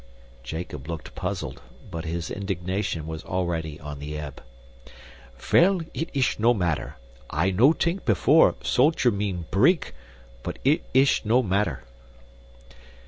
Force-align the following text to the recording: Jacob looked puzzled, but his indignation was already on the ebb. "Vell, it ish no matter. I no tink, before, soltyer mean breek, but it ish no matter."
Jacob 0.41 0.87
looked 0.87 1.13
puzzled, 1.13 1.61
but 1.91 2.05
his 2.05 2.31
indignation 2.31 3.05
was 3.05 3.23
already 3.23 3.79
on 3.79 3.99
the 3.99 4.17
ebb. 4.17 4.41
"Vell, 5.37 5.81
it 5.93 6.09
ish 6.11 6.39
no 6.39 6.55
matter. 6.55 6.95
I 7.29 7.51
no 7.51 7.71
tink, 7.71 8.03
before, 8.03 8.55
soltyer 8.63 9.11
mean 9.11 9.45
breek, 9.51 9.93
but 10.41 10.57
it 10.63 10.81
ish 10.95 11.23
no 11.23 11.43
matter." 11.43 11.83